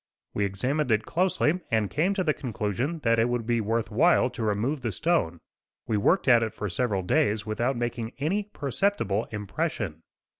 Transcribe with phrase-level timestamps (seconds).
[0.33, 4.31] We examined it closely and came to the conclusion that it would be worth while
[4.31, 5.37] to remove the stone.
[5.85, 10.01] We worked at it for several days without making any perceptible impression.